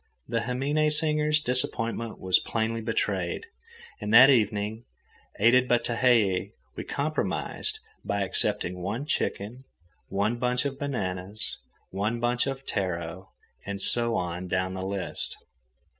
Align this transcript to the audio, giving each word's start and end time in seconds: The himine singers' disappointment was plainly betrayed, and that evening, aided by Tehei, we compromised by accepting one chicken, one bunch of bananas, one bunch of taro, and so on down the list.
The 0.27 0.39
himine 0.41 0.89
singers' 0.91 1.39
disappointment 1.39 2.19
was 2.19 2.39
plainly 2.39 2.81
betrayed, 2.81 3.45
and 4.01 4.11
that 4.11 4.31
evening, 4.31 4.83
aided 5.39 5.67
by 5.67 5.77
Tehei, 5.77 6.53
we 6.75 6.83
compromised 6.83 7.77
by 8.03 8.23
accepting 8.23 8.79
one 8.81 9.05
chicken, 9.05 9.63
one 10.07 10.39
bunch 10.39 10.65
of 10.65 10.79
bananas, 10.79 11.55
one 11.91 12.19
bunch 12.19 12.47
of 12.47 12.65
taro, 12.65 13.29
and 13.63 13.79
so 13.79 14.15
on 14.15 14.47
down 14.47 14.73
the 14.73 14.81
list. 14.81 15.37